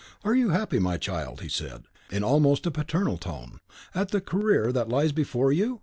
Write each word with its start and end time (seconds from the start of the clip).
"Are 0.23 0.33
you 0.33 0.49
happy, 0.49 0.79
my 0.79 0.97
child," 0.97 1.41
he 1.41 1.47
said, 1.47 1.83
in 2.09 2.23
almost 2.23 2.65
a 2.65 2.71
paternal 2.71 3.19
tone, 3.19 3.59
"at 3.93 4.09
the 4.09 4.19
career 4.19 4.71
that 4.71 4.89
lies 4.89 5.11
before 5.11 5.51
you? 5.53 5.79